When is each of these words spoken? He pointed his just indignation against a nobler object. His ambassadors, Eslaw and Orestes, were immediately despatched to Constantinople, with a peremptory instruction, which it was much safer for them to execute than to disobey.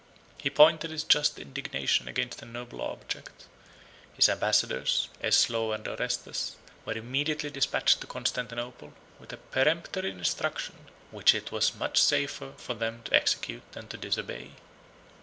He 0.39 0.49
pointed 0.49 0.89
his 0.89 1.03
just 1.03 1.37
indignation 1.37 2.07
against 2.07 2.41
a 2.41 2.45
nobler 2.45 2.85
object. 2.85 3.45
His 4.15 4.29
ambassadors, 4.29 5.09
Eslaw 5.23 5.73
and 5.75 5.87
Orestes, 5.87 6.55
were 6.85 6.97
immediately 6.97 7.51
despatched 7.51 8.01
to 8.01 8.07
Constantinople, 8.07 8.93
with 9.19 9.31
a 9.31 9.37
peremptory 9.37 10.09
instruction, 10.09 10.87
which 11.11 11.35
it 11.35 11.51
was 11.51 11.75
much 11.75 12.01
safer 12.01 12.53
for 12.57 12.73
them 12.73 13.03
to 13.03 13.13
execute 13.13 13.61
than 13.73 13.89
to 13.89 13.97
disobey. 13.97 14.53